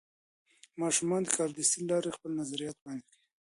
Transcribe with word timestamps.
ماشومان 0.81 1.21
د 1.23 1.29
کاردستي 1.37 1.77
له 1.81 1.87
لارې 1.89 2.15
خپل 2.15 2.31
نظریات 2.41 2.75
وړاندې 2.79 3.07
کوي. 3.11 3.21